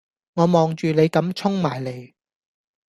[0.33, 2.11] 我望住你咁衝埋嚟